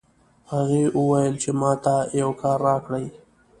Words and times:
هغې 0.51 0.83
وویل 0.97 1.33
چې 1.43 1.49
ما 1.59 1.71
ته 1.83 1.93
یو 2.21 2.29
کار 2.41 2.57
راکړئ 2.67 3.05